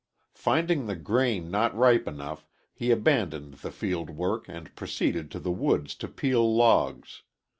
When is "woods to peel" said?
5.51-6.55